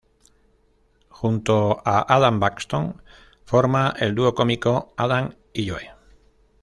Junto 1.09 1.79
a 1.85 2.07
Adam 2.15 2.39
Buxton 2.39 2.99
forma 3.45 3.93
el 3.99 4.15
duo 4.15 4.33
cómico 4.33 4.95
Adam 4.97 5.35
y 5.53 5.69
Joe. 5.69 5.91